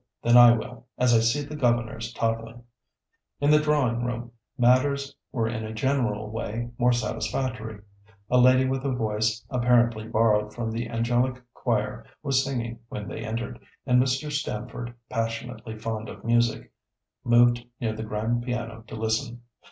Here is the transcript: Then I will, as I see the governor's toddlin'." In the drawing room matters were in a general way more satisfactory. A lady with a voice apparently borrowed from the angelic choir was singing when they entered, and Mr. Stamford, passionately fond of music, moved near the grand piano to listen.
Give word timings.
Then 0.23 0.35
I 0.35 0.53
will, 0.57 0.87
as 0.97 1.13
I 1.13 1.19
see 1.19 1.43
the 1.45 1.55
governor's 1.55 2.11
toddlin'." 2.11 2.63
In 3.39 3.51
the 3.51 3.59
drawing 3.59 4.03
room 4.03 4.31
matters 4.57 5.15
were 5.31 5.47
in 5.47 5.63
a 5.63 5.75
general 5.75 6.31
way 6.31 6.71
more 6.79 6.91
satisfactory. 6.91 7.83
A 8.27 8.39
lady 8.39 8.65
with 8.65 8.83
a 8.83 8.91
voice 8.91 9.45
apparently 9.51 10.07
borrowed 10.07 10.55
from 10.55 10.71
the 10.71 10.89
angelic 10.89 11.39
choir 11.53 12.03
was 12.23 12.43
singing 12.43 12.79
when 12.89 13.07
they 13.07 13.23
entered, 13.23 13.59
and 13.85 14.01
Mr. 14.01 14.31
Stamford, 14.31 14.91
passionately 15.07 15.77
fond 15.77 16.09
of 16.09 16.23
music, 16.25 16.71
moved 17.23 17.63
near 17.79 17.93
the 17.93 18.01
grand 18.01 18.41
piano 18.41 18.83
to 18.87 18.95
listen. 18.95 19.41